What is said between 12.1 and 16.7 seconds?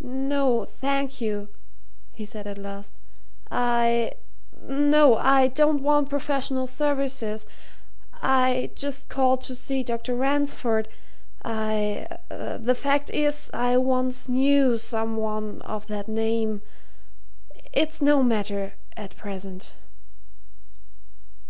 the fact is, I once knew some one of that name.